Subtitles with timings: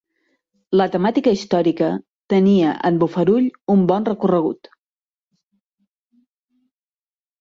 [0.79, 1.89] La temàtica històrica
[2.33, 4.73] tenia en Bofarull un bon recorregut.